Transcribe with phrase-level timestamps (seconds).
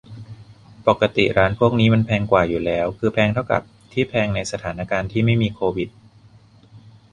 [0.87, 3.61] ปกติร้านพวกนี้มันแพงกว่าอยู่แล้ว คือแพงเท่ากับ
[3.93, 5.89] ที่แพงในสถานการณ์ที่ไม่มีโควิด